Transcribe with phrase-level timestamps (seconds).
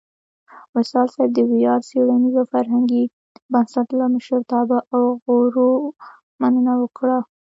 [0.73, 3.03] وصال صېب د ویاړ څیړنیز او فرهنګي
[3.51, 5.03] بنسټ لۀ مشرتابۀ او
[5.37, 5.69] غړو
[6.41, 7.17] مننه وکړه